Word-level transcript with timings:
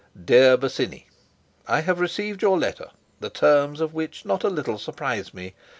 "DEAR 0.25 0.57
BOSINNEY, 0.57 1.05
"I 1.67 1.81
have, 1.81 1.99
received 1.99 2.41
your 2.41 2.57
letter, 2.57 2.89
the 3.19 3.29
terms 3.29 3.79
of 3.79 3.93
which 3.93 4.25
not 4.25 4.43
a 4.43 4.49
little 4.49 4.79
surprise 4.79 5.31
me. 5.31 5.53